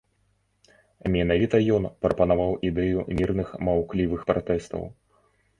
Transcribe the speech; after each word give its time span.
Менавіта 1.15 1.55
ён 1.75 1.83
прапанаваў 2.05 2.57
ідэю 2.71 3.05
мірных 3.21 3.47
маўклівых 3.69 4.21
пратэстаў. 4.33 4.83